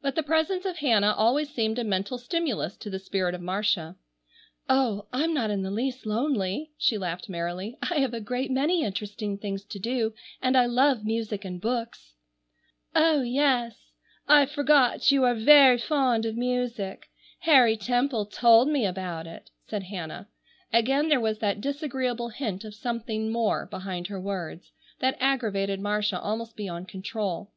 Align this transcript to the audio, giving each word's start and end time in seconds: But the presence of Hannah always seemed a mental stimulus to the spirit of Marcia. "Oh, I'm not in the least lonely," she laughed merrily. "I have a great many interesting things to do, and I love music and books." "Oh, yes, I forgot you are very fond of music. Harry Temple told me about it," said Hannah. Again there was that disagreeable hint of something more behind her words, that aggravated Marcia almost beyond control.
But 0.00 0.14
the 0.14 0.22
presence 0.22 0.64
of 0.64 0.78
Hannah 0.78 1.12
always 1.12 1.50
seemed 1.50 1.78
a 1.78 1.84
mental 1.84 2.16
stimulus 2.16 2.78
to 2.78 2.88
the 2.88 2.98
spirit 2.98 3.34
of 3.34 3.42
Marcia. 3.42 3.94
"Oh, 4.70 5.06
I'm 5.12 5.34
not 5.34 5.50
in 5.50 5.60
the 5.60 5.70
least 5.70 6.06
lonely," 6.06 6.70
she 6.78 6.96
laughed 6.96 7.28
merrily. 7.28 7.76
"I 7.82 7.96
have 7.98 8.14
a 8.14 8.22
great 8.22 8.50
many 8.50 8.82
interesting 8.84 9.36
things 9.36 9.62
to 9.66 9.78
do, 9.78 10.14
and 10.40 10.56
I 10.56 10.64
love 10.64 11.04
music 11.04 11.44
and 11.44 11.60
books." 11.60 12.14
"Oh, 12.94 13.20
yes, 13.20 13.76
I 14.26 14.46
forgot 14.46 15.10
you 15.10 15.24
are 15.24 15.34
very 15.34 15.76
fond 15.76 16.24
of 16.24 16.38
music. 16.38 17.10
Harry 17.40 17.76
Temple 17.76 18.24
told 18.24 18.68
me 18.70 18.86
about 18.86 19.26
it," 19.26 19.50
said 19.68 19.82
Hannah. 19.82 20.26
Again 20.72 21.10
there 21.10 21.20
was 21.20 21.40
that 21.40 21.60
disagreeable 21.60 22.30
hint 22.30 22.64
of 22.64 22.74
something 22.74 23.30
more 23.30 23.66
behind 23.66 24.06
her 24.06 24.18
words, 24.18 24.72
that 25.00 25.18
aggravated 25.20 25.80
Marcia 25.80 26.18
almost 26.18 26.56
beyond 26.56 26.88
control. 26.88 27.52